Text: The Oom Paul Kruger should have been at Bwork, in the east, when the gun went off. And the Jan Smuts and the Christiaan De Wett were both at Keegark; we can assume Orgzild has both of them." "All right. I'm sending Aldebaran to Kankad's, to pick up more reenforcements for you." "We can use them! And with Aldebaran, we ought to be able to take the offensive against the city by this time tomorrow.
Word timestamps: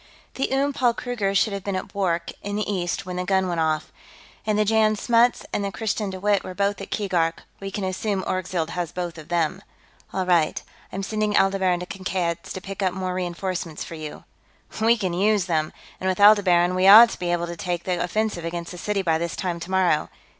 The 0.33 0.51
Oom 0.51 0.73
Paul 0.73 0.95
Kruger 0.95 1.35
should 1.35 1.53
have 1.53 1.63
been 1.63 1.75
at 1.75 1.89
Bwork, 1.89 2.31
in 2.41 2.55
the 2.55 2.67
east, 2.67 3.05
when 3.05 3.17
the 3.17 3.23
gun 3.23 3.47
went 3.47 3.59
off. 3.59 3.91
And 4.47 4.57
the 4.57 4.65
Jan 4.65 4.95
Smuts 4.95 5.45
and 5.53 5.63
the 5.63 5.71
Christiaan 5.71 6.09
De 6.09 6.19
Wett 6.19 6.41
were 6.43 6.55
both 6.55 6.81
at 6.81 6.89
Keegark; 6.89 7.43
we 7.59 7.69
can 7.69 7.83
assume 7.83 8.23
Orgzild 8.25 8.71
has 8.71 8.91
both 8.91 9.19
of 9.19 9.27
them." 9.29 9.61
"All 10.11 10.25
right. 10.25 10.59
I'm 10.91 11.03
sending 11.03 11.37
Aldebaran 11.37 11.81
to 11.81 11.85
Kankad's, 11.85 12.51
to 12.53 12.59
pick 12.61 12.81
up 12.81 12.95
more 12.95 13.13
reenforcements 13.13 13.83
for 13.83 13.93
you." 13.93 14.23
"We 14.81 14.97
can 14.97 15.13
use 15.13 15.45
them! 15.45 15.71
And 15.99 16.09
with 16.09 16.19
Aldebaran, 16.19 16.73
we 16.73 16.87
ought 16.87 17.11
to 17.11 17.19
be 17.19 17.31
able 17.31 17.45
to 17.45 17.55
take 17.55 17.83
the 17.83 18.01
offensive 18.03 18.43
against 18.43 18.71
the 18.71 18.79
city 18.79 19.03
by 19.03 19.19
this 19.19 19.35
time 19.35 19.59
tomorrow. 19.59 20.09